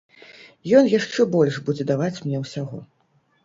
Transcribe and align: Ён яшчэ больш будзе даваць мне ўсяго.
Ён 0.79 0.89
яшчэ 0.93 1.27
больш 1.37 1.61
будзе 1.69 1.87
даваць 1.95 2.13
мне 2.25 2.37
ўсяго. 2.49 2.85